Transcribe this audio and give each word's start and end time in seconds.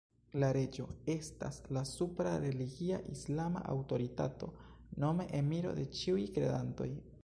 La 0.43 0.47
reĝo 0.55 0.85
estas 1.15 1.59
la 1.77 1.83
supra 1.91 2.33
religia 2.47 2.99
islama 3.13 3.63
aŭtoritato, 3.77 4.53
nome 5.05 5.33
Emiro 5.43 5.81
de 5.83 5.91
ĉiuj 6.01 6.31
kredantoj. 6.39 6.95